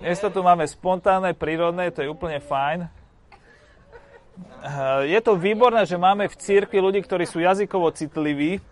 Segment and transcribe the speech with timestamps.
[0.00, 2.88] Dnes to tu máme spontánne, prírodné, to je úplne fajn.
[5.04, 8.64] Je to výborné, že máme v cirkvi ľudí, ktorí sú jazykovo citliví.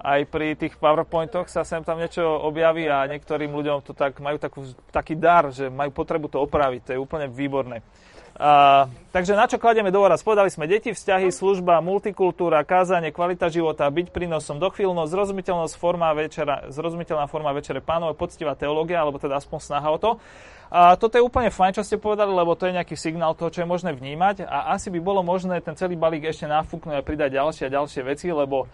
[0.00, 4.40] Aj pri tých PowerPointoch sa sem tam niečo objaví a niektorým ľuďom to tak, majú
[4.40, 6.88] takú, taký dar, že majú potrebu to opraviť.
[6.88, 7.84] To je úplne výborné.
[8.42, 10.26] A, takže na čo kladieme dôraz?
[10.26, 16.66] Povedali sme deti, vzťahy, služba, multikultúra, kázanie, kvalita života, byť prínosom, dochvíľnosť, zrozumiteľnosť, forma večera,
[16.66, 20.10] zrozumiteľná forma večere pánov, poctivá teológia, alebo teda aspoň snaha o to.
[20.74, 23.62] A toto je úplne fajn, čo ste povedali, lebo to je nejaký signál toho, čo
[23.62, 27.38] je možné vnímať a asi by bolo možné ten celý balík ešte nafúknuť a pridať
[27.38, 28.66] ďalšie a ďalšie veci, lebo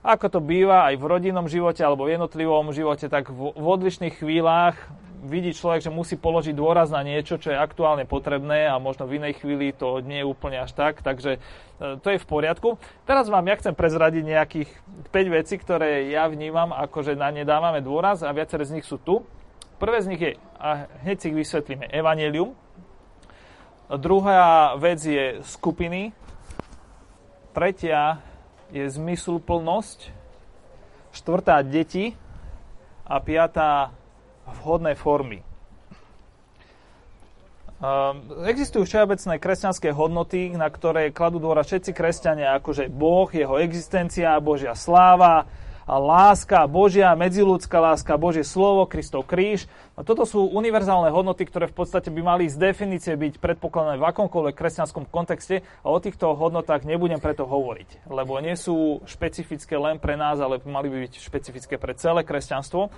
[0.00, 4.16] ako to býva aj v rodinnom živote alebo v jednotlivom živote, tak v, v odlišných
[4.16, 4.78] chvíľach
[5.20, 9.20] vidí človek, že musí položiť dôraz na niečo, čo je aktuálne potrebné a možno v
[9.20, 11.38] inej chvíli to nie je úplne až tak, takže e,
[12.00, 12.80] to je v poriadku.
[13.04, 14.70] Teraz vám ja chcem prezradiť nejakých
[15.12, 18.88] 5 vecí, ktoré ja vnímam, ako že na ne dávame dôraz a viaceré z nich
[18.88, 19.20] sú tu.
[19.76, 22.56] Prvé z nich je, a hneď si ich vysvetlíme, evanelium.
[23.90, 26.12] Druhá vec je skupiny.
[27.50, 28.22] Tretia
[28.70, 30.14] je zmysluplnosť.
[31.10, 32.14] Štvrtá deti.
[33.10, 33.90] A piatá
[34.48, 35.44] vhodné formy.
[37.80, 44.36] Ehm, existujú všeobecné kresťanské hodnoty, na ktoré kladú dôraz všetci kresťania, akože Boh, jeho existencia,
[44.36, 45.48] Božia sláva,
[45.90, 49.66] a láska Božia, medziludská láska, Božie slovo, Kristov kríž.
[49.98, 54.06] A toto sú univerzálne hodnoty, ktoré v podstate by mali z definície byť predpokladané v
[54.06, 59.98] akomkoľvek kresťanskom kontexte a o týchto hodnotách nebudem preto hovoriť, lebo nie sú špecifické len
[59.98, 62.94] pre nás, ale mali by byť špecifické pre celé kresťanstvo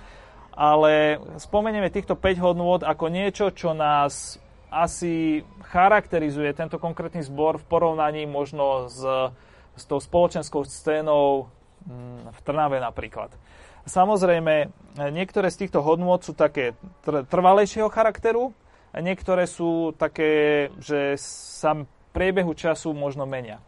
[0.53, 4.37] ale spomenieme týchto 5 hodnôt ako niečo, čo nás
[4.69, 9.01] asi charakterizuje tento konkrétny zbor v porovnaní možno s,
[9.77, 11.49] s tou spoločenskou scénou
[11.85, 13.33] mm, v Trnave napríklad.
[13.83, 14.71] Samozrejme,
[15.11, 16.73] niektoré z týchto hodnôt sú také
[17.03, 18.55] trvalejšieho charakteru
[18.95, 21.83] a niektoré sú také, že sa
[22.15, 23.59] priebehu času možno menia.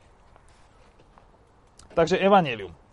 [1.97, 2.84] Takže evanelium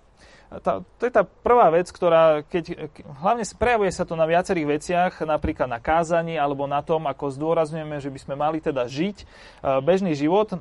[0.61, 2.93] tá, to je tá prvá vec, ktorá, keď,
[3.25, 7.97] hlavne prejavuje sa to na viacerých veciach, napríklad na kázaní alebo na tom, ako zdôrazňujeme,
[8.03, 9.25] že by sme mali teda žiť e,
[9.81, 10.59] bežný život, e,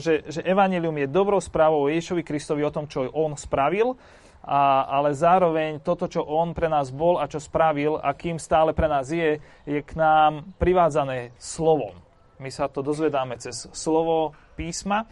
[0.00, 3.98] že, že evanelium je dobrou správou o Ježišovi Kristovi o tom, čo on spravil,
[4.46, 8.70] a, ale zároveň toto, čo on pre nás bol a čo spravil a kým stále
[8.70, 11.98] pre nás je, je k nám privádzané slovom.
[12.38, 15.10] My sa to dozvedáme cez slovo písma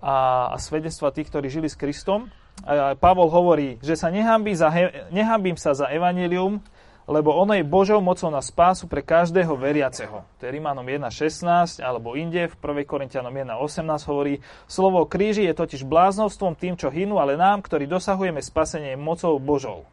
[0.00, 2.32] a, a svedectva tých, ktorí žili s Kristom.
[3.00, 4.68] Pavol hovorí, že sa nehambím, za,
[5.08, 6.60] nehambím sa za evanilium,
[7.10, 10.22] lebo ono je Božou mocou na spásu pre každého veriaceho.
[10.38, 12.86] To je Rímanom 1.16, alebo inde, v 1.
[12.86, 14.38] Korintianom 1.18 hovorí,
[14.70, 19.90] slovo kríži je totiž bláznovstvom tým, čo hynú, ale nám, ktorí dosahujeme spasenie mocou Božou.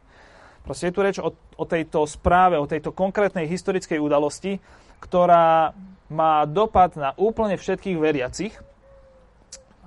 [0.61, 4.61] Proste je tu reč o, o tejto správe, o tejto konkrétnej historickej udalosti,
[5.01, 5.73] ktorá
[6.11, 8.53] má dopad na úplne všetkých veriacich.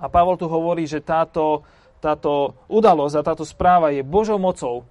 [0.01, 1.61] A Pavol tu hovorí, že táto,
[2.01, 4.89] táto udalosť a táto správa je Božou mocou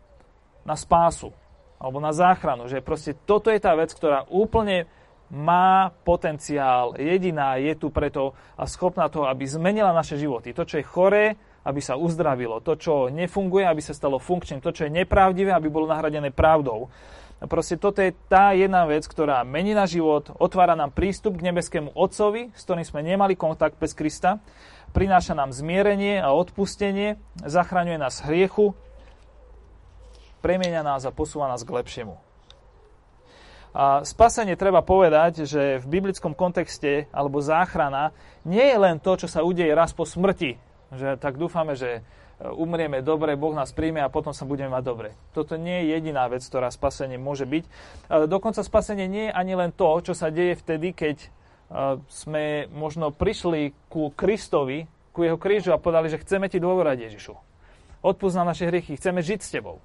[0.62, 1.34] na spásu
[1.82, 2.70] alebo na záchranu.
[2.70, 4.86] Že proste toto je tá vec, ktorá úplne
[5.30, 10.50] má potenciál, jediná je tu preto a schopná toho, aby zmenila naše životy.
[10.50, 11.24] To, čo je choré,
[11.62, 12.58] aby sa uzdravilo.
[12.66, 14.58] To, čo nefunguje, aby sa stalo funkčným.
[14.58, 16.90] To, čo je nepravdivé, aby bolo nahradené pravdou.
[17.40, 21.48] A proste toto je tá jedna vec, ktorá mení na život, otvára nám prístup k
[21.48, 24.44] nebeskému Otcovi, s ktorým sme nemali kontakt bez Krista
[24.90, 28.74] prináša nám zmierenie a odpustenie, zachraňuje nás hriechu,
[30.40, 32.16] premieňa nás a posúva nás k lepšiemu.
[33.70, 38.10] A spasenie treba povedať, že v biblickom kontexte alebo záchrana
[38.42, 40.58] nie je len to, čo sa udeje raz po smrti.
[40.90, 42.02] Že tak dúfame, že
[42.42, 45.08] e, umrieme dobre, Boh nás príjme a potom sa budeme mať dobre.
[45.30, 47.64] Toto nie je jediná vec, ktorá spasenie môže byť.
[48.26, 51.30] Dokonca spasenie nie je ani len to, čo sa deje vtedy, keď
[52.10, 57.34] sme možno prišli ku Kristovi, ku jeho krížu a povedali, že chceme ti dôverať Ježišu.
[58.02, 59.78] Odpúsť nám naše hriechy, chceme žiť s tebou.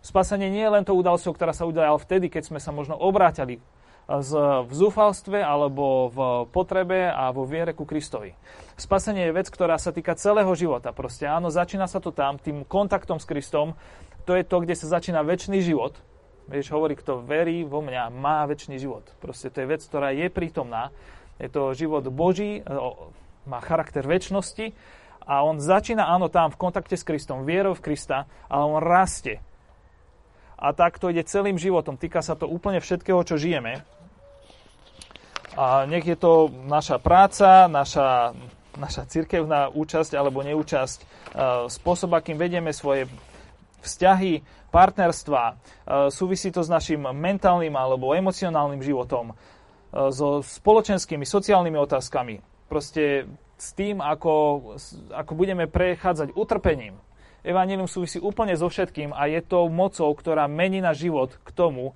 [0.00, 3.60] Spasenie nie je len to udalosťou, ktorá sa udiala vtedy, keď sme sa možno obrátili
[4.08, 4.32] z,
[4.64, 6.18] v zúfalstve alebo v
[6.50, 8.34] potrebe a vo viere ku Kristovi.
[8.74, 10.90] Spasenie je vec, ktorá sa týka celého života.
[10.90, 13.76] Proste áno, začína sa to tam, tým kontaktom s Kristom.
[14.24, 15.94] To je to, kde sa začína väčší život,
[16.50, 19.06] Vieš, hovorí, kto verí vo mňa, má väčší život.
[19.22, 20.90] Proste to je vec, ktorá je prítomná.
[21.38, 22.60] Je to život Boží,
[23.46, 24.74] má charakter väčšnosti
[25.24, 29.38] a on začína, áno, tam v kontakte s Kristom, vierou v Krista, ale on rastie.
[30.58, 31.94] A tak to ide celým životom.
[31.96, 33.86] Týka sa to úplne všetkého, čo žijeme.
[35.54, 38.36] A nech je to naša práca, naša,
[38.76, 40.98] naša cirkevná účasť alebo neúčasť,
[41.72, 43.08] spôsob, akým vedieme svoje
[43.82, 45.54] vzťahy, partnerstva, e,
[46.12, 49.34] súvisí to s našim mentálnym alebo emocionálnym životom.
[49.90, 52.38] so spoločenskými, sociálnymi otázkami.
[52.70, 53.26] Proste
[53.58, 54.62] s tým, ako,
[55.10, 56.96] ako budeme prechádzať utrpením.
[57.44, 61.92] Evangelium súvisí úplne so všetkým a je to mocou, ktorá mení na život k tomu,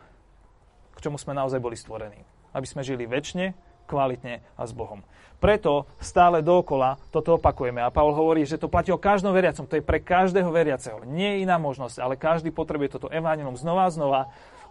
[0.96, 2.20] k čomu sme naozaj boli stvorení.
[2.50, 3.54] Aby sme žili väčšine,
[3.86, 5.04] kvalitne a s Bohom.
[5.44, 7.84] Preto stále dookola toto opakujeme.
[7.84, 9.68] A Pavel hovorí, že to platí o každom veriacom.
[9.68, 11.04] To je pre každého veriaceho.
[11.04, 14.22] Nie je iná možnosť, ale každý potrebuje toto evangelum znova a znova,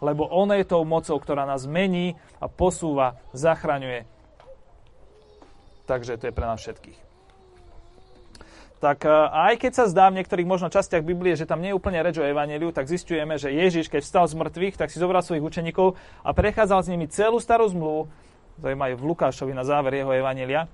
[0.01, 4.09] lebo ono je tou mocou, ktorá nás mení a posúva, zachraňuje.
[5.85, 6.99] Takže to je pre nás všetkých.
[8.83, 11.77] Tak e, aj keď sa zdá v niektorých možno častiach Biblie, že tam nie je
[11.79, 15.23] úplne reč o evaneliu, tak zistujeme, že Ježiš, keď vstal z mŕtvych, tak si zobral
[15.23, 18.11] svojich učeníkov a prechádzal s nimi celú starú zmluvu,
[18.59, 20.69] to v Lukášovi na záver jeho evanelia,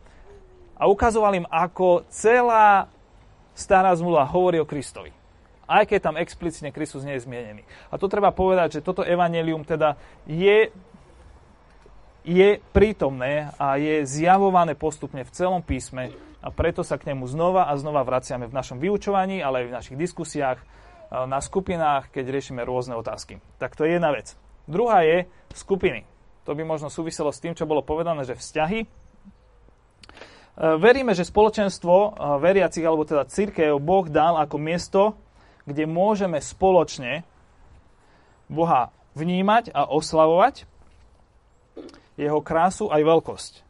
[0.80, 2.88] a ukazoval im, ako celá
[3.52, 5.12] stará zmluva hovorí o Kristovi.
[5.68, 7.68] Aj keď tam explicitne Kristus nie je zmienený.
[7.92, 10.72] A to treba povedať, že toto evanelium teda je,
[12.24, 17.68] je prítomné a je zjavované postupne v celom písme a preto sa k nemu znova
[17.68, 20.64] a znova vraciame v našom vyučovaní, ale aj v našich diskusiách,
[21.10, 23.44] na skupinách, keď riešime rôzne otázky.
[23.60, 24.38] Tak to je jedna vec.
[24.70, 25.26] Druhá je
[25.58, 26.06] skupiny.
[26.50, 28.80] To by možno súviselo s tým, čo bolo povedané, že vzťahy.
[28.82, 28.88] E,
[30.82, 32.10] veríme, že spoločenstvo e,
[32.42, 35.14] veriacich, alebo teda církev, Boh dal ako miesto,
[35.70, 37.22] kde môžeme spoločne
[38.50, 40.66] Boha vnímať a oslavovať
[42.18, 43.54] jeho krásu aj veľkosť.
[43.54, 43.62] E,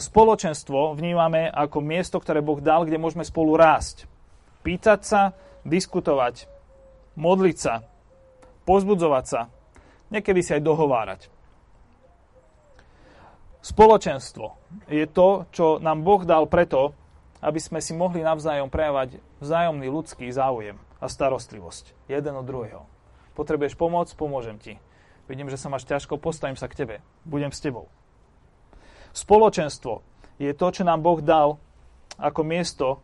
[0.00, 4.08] spoločenstvo vnímame ako miesto, ktoré Boh dal, kde môžeme spolu rásť.
[4.64, 5.36] Pýtať sa,
[5.68, 6.48] diskutovať,
[7.20, 7.84] modliť sa,
[8.64, 9.52] pozbudzovať sa,
[10.08, 11.33] niekedy si aj dohovárať.
[13.64, 14.60] Spoločenstvo
[14.92, 16.92] je to, čo nám Boh dal preto,
[17.40, 21.96] aby sme si mohli navzájom prejavať vzájomný ľudský záujem a starostlivosť.
[22.12, 22.84] Jeden od druhého.
[23.32, 24.76] Potrebuješ pomoc, pomôžem ti.
[25.24, 26.96] Vidím, že sa máš ťažko, postavím sa k tebe.
[27.24, 27.88] Budem s tebou.
[29.16, 30.04] Spoločenstvo
[30.36, 31.56] je to, čo nám Boh dal
[32.20, 33.00] ako miesto,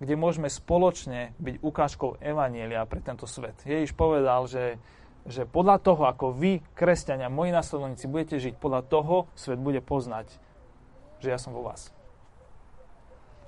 [0.00, 3.60] kde môžeme spoločne byť ukážkou Evanielia pre tento svet.
[3.68, 4.80] Ježiš povedal, že
[5.28, 10.32] že podľa toho, ako vy, kresťania, moji nasledovníci, budete žiť, podľa toho svet bude poznať,
[11.20, 11.92] že ja som vo vás.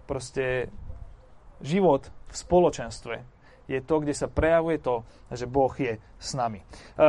[0.05, 0.69] Proste
[1.65, 3.15] život v spoločenstve
[3.71, 6.59] je to, kde sa prejavuje to, že Boh je s nami.
[6.59, 6.65] E,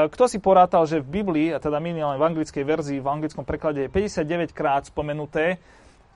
[0.08, 3.90] kto si porátal, že v Biblii, a teda minimálne v anglickej verzii, v anglickom preklade
[3.90, 5.58] je 59 krát spomenuté,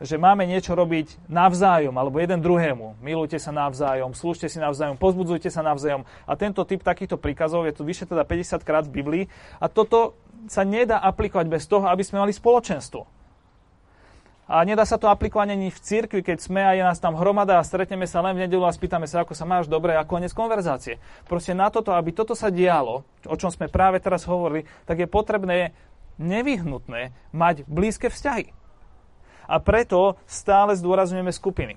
[0.04, 3.00] že máme niečo robiť navzájom, alebo jeden druhému.
[3.00, 6.04] Milujte sa navzájom, slúžte si navzájom, pozbudzujte sa navzájom.
[6.28, 9.24] A tento typ takýchto príkazov je tu vyše teda 50 krát v Biblii.
[9.64, 10.20] A toto
[10.52, 13.08] sa nedá aplikovať bez toho, aby sme mali spoločenstvo.
[14.46, 17.58] A nedá sa to aplikovať ani v cirkvi, keď sme a je nás tam hromada
[17.58, 20.38] a stretneme sa len v nedelu a spýtame sa, ako sa máš dobre a koniec
[20.38, 21.02] konverzácie.
[21.26, 25.10] Proste na toto, aby toto sa dialo, o čom sme práve teraz hovorili, tak je
[25.10, 25.74] potrebné
[26.22, 28.65] nevyhnutné mať blízke vzťahy
[29.46, 31.76] a preto stále zdôrazňujeme skupiny.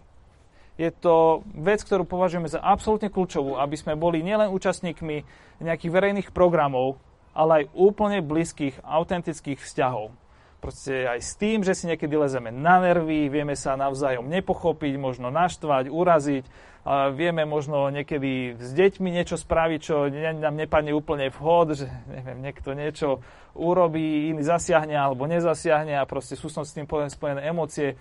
[0.78, 5.26] Je to vec, ktorú považujeme za absolútne kľúčovú, aby sme boli nielen účastníkmi
[5.58, 7.02] nejakých verejných programov,
[7.34, 10.14] ale aj úplne blízkych, autentických vzťahov.
[10.58, 15.30] Proste aj s tým, že si niekedy lezeme na nervy, vieme sa navzájom nepochopiť, možno
[15.30, 16.44] naštvať, uraziť,
[16.88, 22.40] a vieme možno niekedy s deťmi niečo spraviť, čo nám nepadne úplne vhod, že neviem,
[22.40, 23.20] niekto niečo
[23.52, 27.92] urobí, iný zasiahne alebo nezasiahne a proste sú som s tým spojené emócie.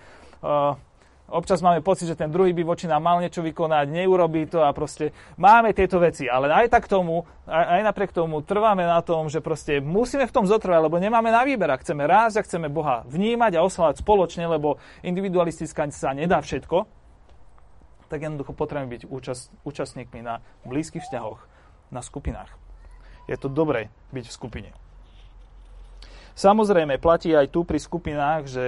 [1.28, 4.72] Občas máme pocit, že ten druhý by voči nám mal niečo vykonať, neurobí to a
[4.72, 6.24] proste máme tieto veci.
[6.24, 10.32] Ale aj tak tomu, aj, aj napriek tomu trváme na tom, že proste musíme v
[10.32, 11.68] tom zotrvať, lebo nemáme na výber.
[11.68, 16.97] Ak chceme rásť a chceme Boha vnímať a oslavať spoločne, lebo individualistická sa nedá všetko,
[18.08, 21.40] tak jednoducho potrebujeme byť účast, účastníkmi na blízkych vzťahoch,
[21.92, 22.52] na skupinách.
[23.28, 24.70] Je to dobré byť v skupine.
[26.32, 28.64] Samozrejme, platí aj tu pri skupinách, že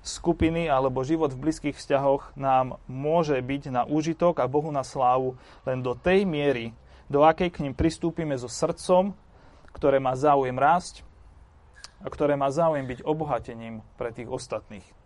[0.00, 5.36] skupiny alebo život v blízkych vzťahoch nám môže byť na úžitok a Bohu na slávu
[5.68, 6.72] len do tej miery,
[7.12, 9.12] do akej k ním pristúpime so srdcom,
[9.76, 11.04] ktoré má záujem rásť
[12.00, 14.99] a ktoré má záujem byť obohatením pre tých ostatných.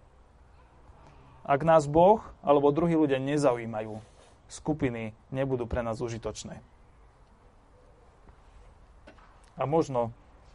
[1.45, 4.01] Ak nás Boh alebo druhí ľudia nezaujímajú,
[4.49, 6.61] skupiny nebudú pre nás užitočné.
[9.55, 10.11] A možno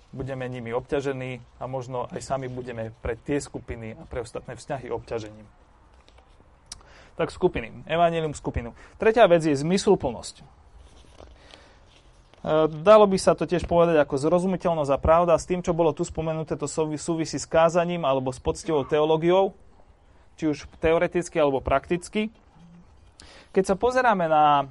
[0.09, 4.89] budeme nimi obťažení a možno aj sami budeme pre tie skupiny a pre ostatné vzťahy
[4.89, 5.45] obťažením.
[7.15, 7.85] Tak skupiny.
[7.85, 8.73] Evangelium skupinu.
[8.97, 10.35] Tretia vec je zmysluplnosť.
[10.39, 10.43] E,
[12.71, 15.35] dalo by sa to tiež povedať ako zrozumiteľnosť a pravda.
[15.35, 16.65] S tým, čo bolo tu spomenuté, to
[16.97, 19.53] súvisí s kázaním alebo s poctivou teológiou
[20.39, 22.31] či už teoreticky alebo prakticky.
[23.51, 24.65] Keď sa pozeráme na e,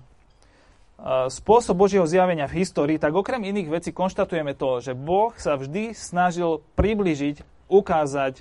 [1.29, 5.93] spôsob Božieho zjavenia v histórii, tak okrem iných vecí konštatujeme to, že Boh sa vždy
[5.93, 8.41] snažil približiť ukázať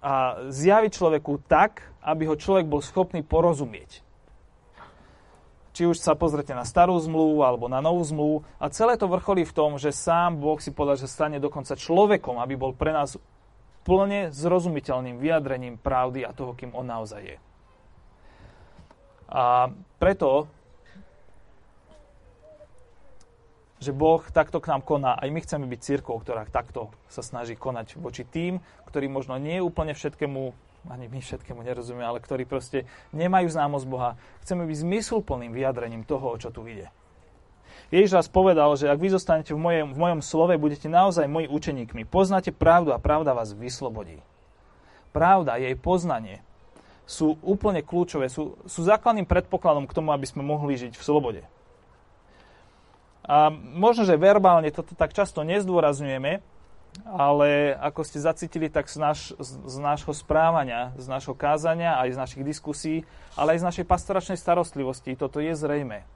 [0.00, 4.00] a zjaviť človeku tak, aby ho človek bol schopný porozumieť.
[5.72, 9.44] Či už sa pozrete na starú zmluvu alebo na novú zmluvu a celé to vrcholí
[9.44, 13.16] v tom, že sám Boh si povedal, že stane dokonca človekom, aby bol pre nás
[13.82, 17.38] plne zrozumiteľným vyjadrením pravdy a toho, kým on naozaj je.
[19.32, 20.46] A preto,
[23.82, 27.58] že Boh takto k nám koná, aj my chceme byť církou, ktorá takto sa snaží
[27.58, 32.90] konať voči tým, ktorí možno nie úplne všetkému ani my všetkému nerozumieme, ale ktorí proste
[33.14, 34.18] nemajú známosť Boha.
[34.42, 36.90] Chceme byť zmysluplným vyjadrením toho, o čo tu ide.
[37.92, 41.44] Ježiš raz povedal, že ak vy zostanete v mojom, v mojom slove, budete naozaj moji
[41.52, 42.08] učeníkmi.
[42.08, 44.16] Poznáte pravdu a pravda vás vyslobodí.
[45.12, 46.40] Pravda, jej poznanie
[47.04, 51.42] sú úplne kľúčové, sú, sú základným predpokladom k tomu, aby sme mohli žiť v slobode.
[53.28, 56.40] A možno, že verbálne toto tak často nezdôrazňujeme,
[57.04, 62.20] ale ako ste zacítili, tak z, naš, z nášho správania, z nášho kázania, aj z
[62.24, 62.94] našich diskusí,
[63.36, 66.08] ale aj z našej pastoračnej starostlivosti, toto je zrejme.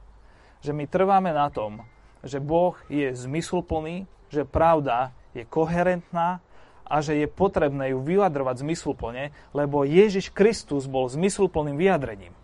[0.64, 1.84] Že my trváme na tom,
[2.24, 6.40] že Boh je zmysluplný, že pravda je koherentná
[6.86, 12.34] a že je potrebné ju vyjadrovať zmysluplne, lebo Ježiš Kristus bol zmysluplným vyjadrením.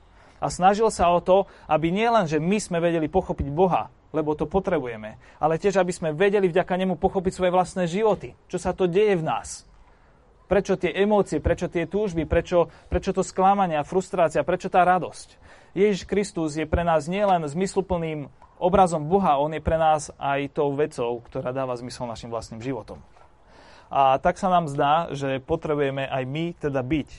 [0.42, 4.50] A snažil sa o to, aby nielen, že my sme vedeli pochopiť Boha, lebo to
[4.50, 5.14] potrebujeme.
[5.38, 8.35] Ale tiež, aby sme vedeli vďaka nemu pochopiť svoje vlastné životy.
[8.50, 9.62] Čo sa to deje v nás.
[10.50, 15.40] Prečo tie emócie, prečo tie túžby, prečo, prečo to sklamanie a frustrácia, prečo tá radosť.
[15.73, 18.29] Ježiš Kristus je pre nás nielen zmysluplným
[18.61, 23.00] obrazom Boha, on je pre nás aj tou vecou, ktorá dáva zmysel našim vlastným životom.
[23.93, 27.11] A tak sa nám zdá, že potrebujeme aj my teda byť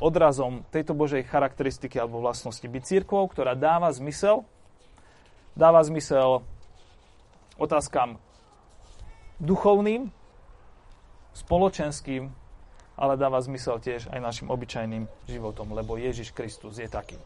[0.00, 2.64] odrazom tejto Božej charakteristiky alebo vlastnosti.
[2.64, 4.44] Byť církvou, ktorá dáva zmysel
[5.58, 6.46] dáva zmysel
[7.58, 8.22] otázkam
[9.42, 10.14] duchovným,
[11.34, 12.30] spoločenským,
[12.94, 17.18] ale dáva zmysel tiež aj našim obyčajným životom, lebo Ježiš Kristus je taký.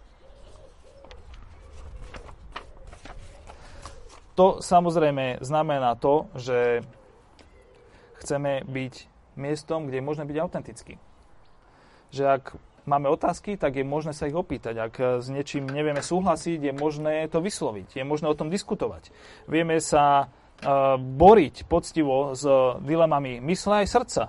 [4.35, 6.81] To samozrejme znamená to, že
[8.25, 8.95] chceme byť
[9.37, 10.95] miestom, kde je možné byť autentický.
[12.13, 12.45] Že ak
[12.89, 14.75] máme otázky, tak je možné sa ich opýtať.
[14.79, 19.13] Ak s niečím nevieme súhlasiť, je možné to vysloviť, je možné o tom diskutovať.
[19.49, 22.45] Vieme sa uh, boriť poctivo s
[22.83, 24.25] dilemami mysle aj srdca.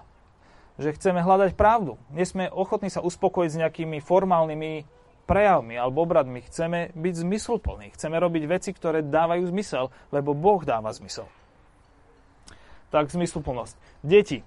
[0.81, 2.01] Že chceme hľadať pravdu.
[2.09, 6.43] Nie sme ochotní sa uspokojiť s nejakými formálnymi prejavmi alebo obradmi.
[6.43, 7.91] Chceme byť zmysluplní.
[7.95, 11.27] Chceme robiť veci, ktoré dávajú zmysel, lebo Boh dáva zmysel.
[12.91, 13.75] Tak zmysluplnosť.
[14.05, 14.45] Deti,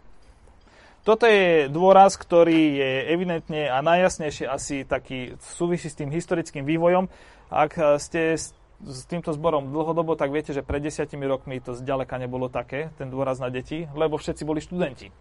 [1.06, 7.06] toto je dôraz, ktorý je evidentne a najjasnejšie asi taký súvisí s tým historickým vývojom.
[7.47, 12.50] Ak ste s týmto zborom dlhodobo, tak viete, že pred desiatimi rokmi to zďaleka nebolo
[12.50, 15.14] také, ten dôraz na deti, lebo všetci boli študenti.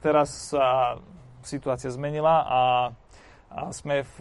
[0.00, 0.96] Teraz sa
[1.44, 2.60] situácia zmenila a,
[3.54, 4.12] a sme, v,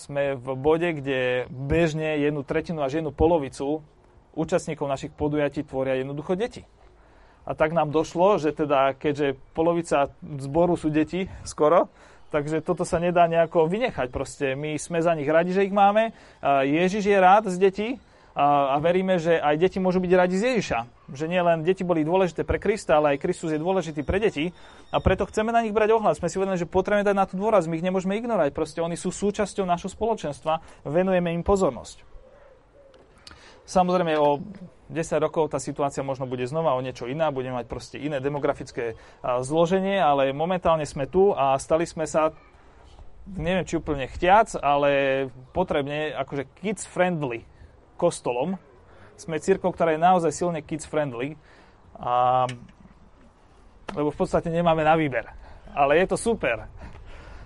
[0.00, 3.84] sme v bode, kde bežne jednu tretinu až jednu polovicu
[4.32, 6.64] účastníkov našich podujatí tvoria jednoducho deti.
[7.44, 10.08] A tak nám došlo, že teda keďže polovica
[10.40, 11.92] zboru sú deti skoro,
[12.32, 14.08] takže toto sa nedá nejako vynechať.
[14.08, 16.16] Proste my sme za nich radi, že ich máme.
[16.64, 17.88] Ježiš je rád z detí
[18.34, 20.78] a veríme, že aj deti môžu byť radi z Ježiša.
[21.12, 24.56] Že nie len deti boli dôležité pre Krista, ale aj Kristus je dôležitý pre deti
[24.88, 26.16] a preto chceme na nich brať ohľad.
[26.16, 28.56] Sme si uvedomili, že potrebujeme dať na to dôraz, my ich nemôžeme ignorovať.
[28.56, 32.08] Proste oni sú súčasťou našho spoločenstva, venujeme im pozornosť.
[33.64, 34.44] Samozrejme o
[34.92, 38.96] 10 rokov tá situácia možno bude znova o niečo iná, budeme mať proste iné demografické
[39.24, 42.36] zloženie, ale momentálne sme tu a stali sme sa,
[43.24, 47.48] neviem či úplne chtiac, ale potrebne akože kids friendly
[47.96, 48.60] kostolom.
[49.14, 51.38] Sme církou, ktorá je naozaj silne kids friendly,
[51.94, 52.44] a,
[53.94, 55.30] lebo v podstate nemáme na výber.
[55.74, 56.66] Ale je to super,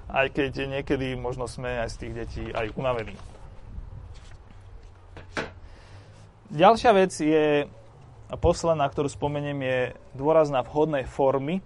[0.09, 3.17] aj keď niekedy možno sme aj z tých detí aj unavení.
[6.49, 7.69] Ďalšia vec je,
[8.29, 9.81] a posledná, ktorú spomeniem, je
[10.17, 11.61] dôraz na vhodnej formy.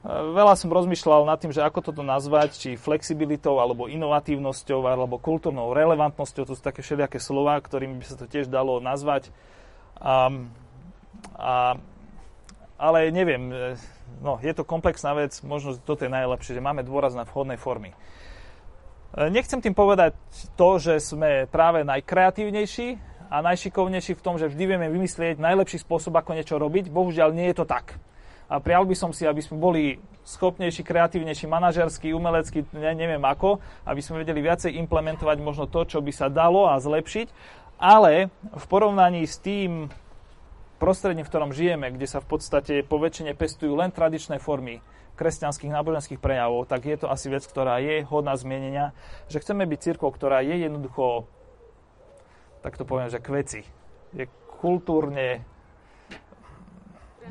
[0.00, 5.76] Veľa som rozmýšľal nad tým, že ako toto nazvať, či flexibilitou, alebo inovatívnosťou, alebo kultúrnou
[5.76, 6.48] relevantnosťou.
[6.48, 9.28] To sú také všelijaké slova, ktorými by sa to tiež dalo nazvať.
[10.00, 10.32] A,
[11.36, 11.76] a,
[12.80, 13.76] ale neviem, e,
[14.24, 17.92] no, je to komplexná vec, možno toto je najlepšie, že máme dôraz na vhodnej formy.
[17.92, 17.96] E,
[19.28, 20.16] nechcem tým povedať
[20.56, 26.18] to, že sme práve najkreatívnejší, a najšikovnejší v tom, že vždy vieme vymyslieť najlepší spôsob,
[26.18, 26.90] ako niečo robiť.
[26.90, 27.94] Bohužiaľ, nie je to tak.
[28.50, 33.62] A prial by som si, aby sme boli schopnejší, kreatívnejší, manažerský, umelecký, ne, neviem ako,
[33.86, 37.30] aby sme vedeli viacej implementovať možno to, čo by sa dalo a zlepšiť.
[37.78, 39.88] Ale v porovnaní s tým,
[40.82, 44.82] prostredí, v ktorom žijeme, kde sa v podstate po väčšine pestujú len tradičné formy
[45.20, 48.96] kresťanských náboženských prejavov, tak je to asi vec, ktorá je hodná zmienenia,
[49.28, 51.28] že chceme byť církou, ktorá je jednoducho,
[52.64, 53.60] tak to poviem, že k veci.
[54.16, 54.24] Je
[54.64, 55.44] kultúrne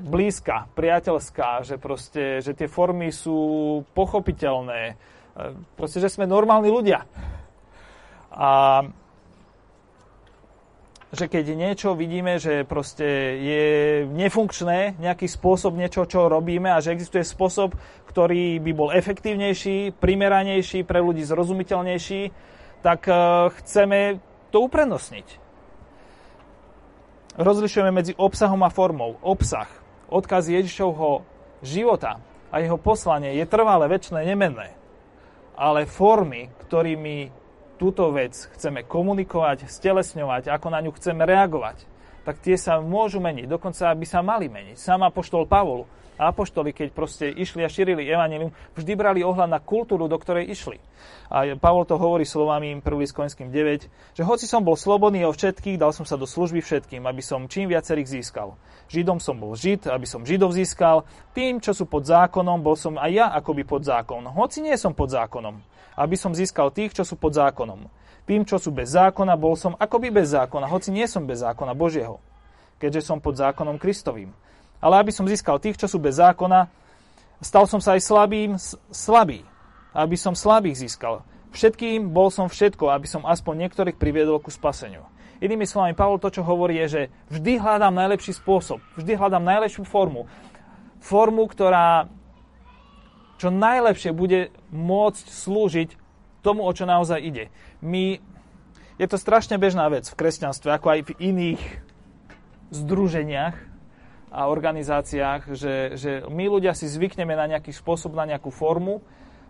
[0.02, 4.96] blízka, priateľská, že, proste, že tie formy sú pochopiteľné,
[5.76, 7.04] proste, že sme normálni ľudia.
[8.34, 8.84] A
[11.10, 13.66] že keď niečo vidíme, že proste je
[14.14, 17.74] nefunkčné, nejaký spôsob niečo, čo robíme a že existuje spôsob,
[18.06, 22.30] ktorý by bol efektívnejší, primeranejší, pre ľudí zrozumiteľnejší,
[22.86, 24.22] tak uh, chceme
[24.54, 25.28] to uprednostniť.
[27.42, 29.18] Rozlišujeme medzi obsahom a formou.
[29.26, 29.70] Obsah,
[30.10, 31.24] odkaz Ježišovho
[31.62, 32.18] života
[32.50, 34.74] a jeho poslanie je trvalé, väčšie, nemenné.
[35.54, 37.30] Ale formy, ktorými
[37.80, 41.88] túto vec chceme komunikovať, stelesňovať, ako na ňu chceme reagovať,
[42.28, 44.76] tak tie sa môžu meniť, dokonca by sa mali meniť.
[44.76, 45.88] Sám apoštol Pavol
[46.20, 50.52] a apoštoli, keď proste išli a šírili evanilium, vždy brali ohľad na kultúru, do ktorej
[50.52, 50.84] išli.
[51.32, 52.84] A Pavol to hovorí slovami 1.
[52.84, 53.88] Korinským 9,
[54.20, 57.48] že hoci som bol slobodný o všetkých, dal som sa do služby všetkým, aby som
[57.48, 58.60] čím viacerých získal.
[58.92, 61.08] Židom som bol žid, aby som židov získal.
[61.32, 64.36] Tým, čo sú pod zákonom, bol som aj ja akoby pod zákonom.
[64.36, 65.64] Hoci nie som pod zákonom
[66.00, 67.92] aby som získal tých, čo sú pod zákonom.
[68.24, 71.76] Tým, čo sú bez zákona, bol som akoby bez zákona, hoci nie som bez zákona
[71.76, 72.24] Božieho,
[72.80, 74.32] keďže som pod zákonom Kristovým.
[74.80, 76.72] Ale aby som získal tých, čo sú bez zákona,
[77.44, 78.56] stal som sa aj slabým,
[78.92, 79.44] slabý,
[79.92, 81.24] aby som slabých získal.
[81.52, 85.04] Všetkým bol som všetko, aby som aspoň niektorých priviedol ku spaseniu.
[85.40, 89.88] Inými slovami, Pavol to, čo hovorí, je, že vždy hľadám najlepší spôsob, vždy hľadám najlepšiu
[89.88, 90.28] formu.
[91.00, 92.12] Formu, ktorá
[93.40, 95.90] čo najlepšie bude môcť slúžiť
[96.44, 97.48] tomu, o čo naozaj ide.
[97.80, 98.20] My,
[99.00, 101.62] je to strašne bežná vec v kresťanstve, ako aj v iných
[102.76, 103.69] združeniach
[104.30, 109.02] a organizáciách, že, že my ľudia si zvykneme na nejaký spôsob, na nejakú formu,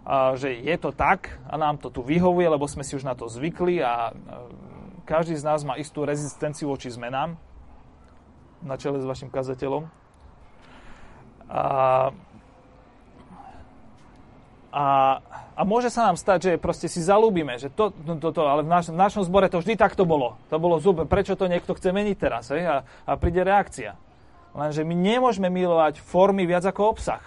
[0.07, 3.13] a že je to tak a nám to tu vyhovuje, lebo sme si už na
[3.13, 4.15] to zvykli a
[5.03, 7.35] každý z nás má istú rezistenciu voči zmenám
[8.63, 9.87] na čele s vašim kazateľom.
[11.51, 11.63] A
[14.69, 15.17] a,
[15.57, 18.61] a môže sa nám stať, že proste si zalúbime, že to, to, to, to ale
[18.61, 20.37] v, naš, v našom zbore to vždy takto bolo.
[20.53, 21.09] To bolo super.
[21.09, 22.53] Prečo to niekto chce meniť teraz?
[22.53, 22.69] Hej?
[22.69, 23.97] A, a príde reakcia.
[24.59, 27.23] Lenže my nemôžeme milovať formy viac ako obsah.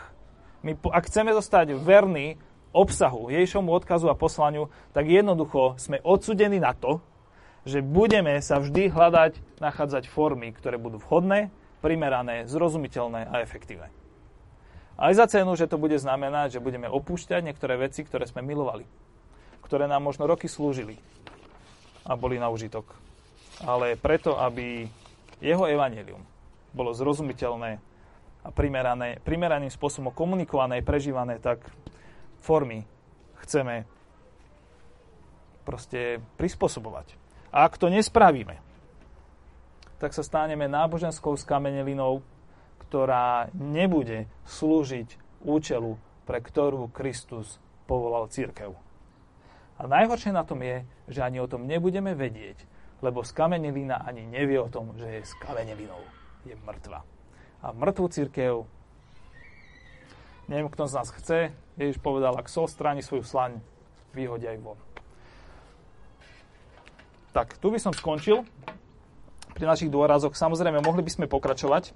[0.60, 2.36] My, ak chceme zostať verní
[2.76, 7.00] obsahu, Ježišovmu odkazu a poslaniu, tak jednoducho sme odsudení na to,
[7.64, 11.48] že budeme sa vždy hľadať, nachádzať formy, ktoré budú vhodné,
[11.80, 13.88] primerané, zrozumiteľné a efektívne.
[15.00, 18.84] Aj za cenu, že to bude znamenať, že budeme opúšťať niektoré veci, ktoré sme milovali.
[19.64, 21.00] Ktoré nám možno roky slúžili
[22.04, 22.92] a boli na užitok.
[23.64, 24.84] Ale preto, aby
[25.40, 26.31] jeho evanelium
[26.72, 27.80] bolo zrozumiteľné
[28.42, 31.62] a primerané, primeraným spôsobom komunikované, prežívané, tak
[32.42, 32.82] formy
[33.46, 33.86] chceme
[35.62, 37.14] proste prispôsobovať.
[37.54, 38.58] A ak to nespravíme,
[40.02, 42.26] tak sa staneme náboženskou skamenelinou,
[42.90, 45.14] ktorá nebude slúžiť
[45.46, 45.94] účelu,
[46.26, 48.74] pre ktorú Kristus povolal církev.
[49.78, 52.58] A najhoršie na tom je, že ani o tom nebudeme vedieť,
[53.02, 56.21] lebo skamenelina ani nevie o tom, že je skamenelinou.
[56.42, 57.06] Je mŕtva.
[57.62, 58.66] A mŕtvú církev,
[60.50, 63.62] neviem, kto z nás chce, Ježiš povedal, ak sol stráni svoju slaň,
[64.12, 64.78] vyhodia aj von.
[67.32, 68.44] Tak, tu by som skončil
[69.56, 70.34] pri našich dôrazoch.
[70.34, 71.94] Samozrejme, mohli by sme pokračovať,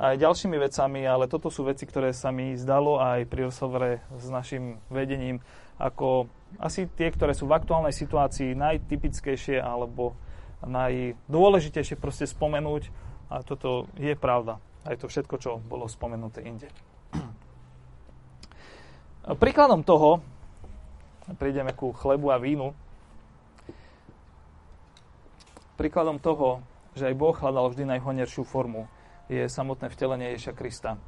[0.00, 4.26] aj ďalšími vecami, ale toto sú veci, ktoré sa mi zdalo aj pri rozhovore s
[4.32, 5.44] našim vedením
[5.80, 6.28] ako
[6.60, 10.12] asi tie, ktoré sú v aktuálnej situácii najtypickejšie alebo
[10.60, 12.92] najdôležitejšie proste spomenúť
[13.30, 14.58] a toto je pravda.
[14.82, 16.66] Aj to všetko, čo bolo spomenuté inde.
[19.42, 20.18] Príkladom toho,
[21.38, 22.74] prídeme ku chlebu a vínu,
[25.78, 26.60] príkladom toho,
[26.98, 28.90] že aj Boh hľadal vždy najhoneršiu formu
[29.30, 30.98] je samotné vtelenie Ježa Krista.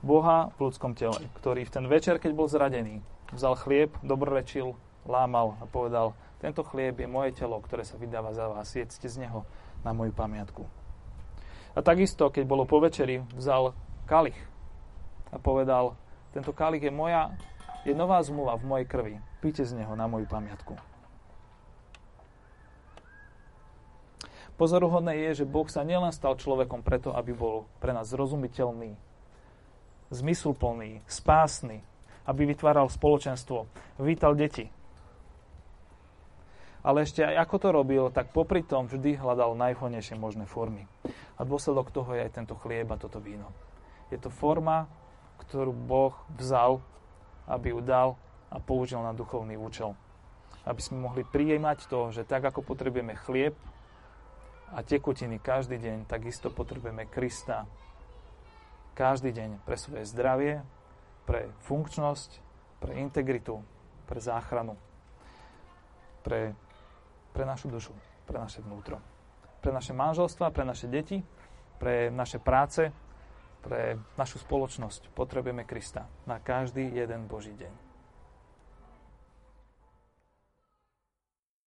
[0.00, 4.74] Boha v ľudskom tele, ktorý v ten večer, keď bol zradený, vzal chlieb, dobrorečil,
[5.06, 9.28] lámal a povedal, tento chlieb je moje telo, ktoré sa vydáva za vás, jedzte z
[9.28, 9.46] neho
[9.86, 10.81] na moju pamiatku.
[11.72, 13.72] A takisto, keď bolo po večeri, vzal
[14.04, 14.36] kalich
[15.32, 15.96] a povedal,
[16.36, 17.32] tento kalich je moja,
[17.88, 20.76] je nová zmluva v mojej krvi, píte z neho na moju pamiatku.
[24.60, 28.94] Pozoruhodné je, že Boh sa nielen stal človekom preto, aby bol pre nás zrozumiteľný,
[30.12, 31.80] zmysluplný, spásny,
[32.28, 33.66] aby vytváral spoločenstvo,
[33.98, 34.68] vítal deti.
[36.82, 40.90] Ale ešte aj ako to robil, tak popri tom vždy hľadal najvhodnejšie možné formy.
[41.38, 43.54] A dôsledok toho je aj tento chlieb a toto víno.
[44.10, 44.90] Je to forma,
[45.46, 46.82] ktorú Boh vzal,
[47.46, 48.18] aby ju dal
[48.50, 49.94] a použil na duchovný účel.
[50.66, 53.54] Aby sme mohli prijímať to, že tak ako potrebujeme chlieb
[54.74, 57.66] a tekutiny každý deň, takisto potrebujeme Krista
[58.92, 60.60] každý deň pre svoje zdravie,
[61.24, 62.30] pre funkčnosť,
[62.82, 63.62] pre integritu,
[64.04, 64.76] pre záchranu,
[66.20, 66.52] pre
[67.32, 67.92] pre našu dušu,
[68.28, 69.00] pre naše vnútro.
[69.58, 71.18] Pre naše manželstva, pre naše deti,
[71.82, 72.94] pre naše práce,
[73.62, 77.81] pre našu spoločnosť potrebujeme Krista na každý jeden Boží deň.